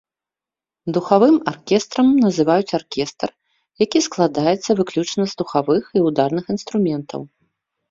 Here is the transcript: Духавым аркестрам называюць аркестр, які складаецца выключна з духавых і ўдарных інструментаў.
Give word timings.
Духавым 0.97 1.35
аркестрам 1.51 2.07
называюць 2.23 2.75
аркестр, 2.79 3.29
які 3.85 4.03
складаецца 4.07 4.69
выключна 4.81 5.23
з 5.35 5.39
духавых 5.45 5.83
і 5.97 6.07
ўдарных 6.09 6.45
інструментаў. 6.57 7.21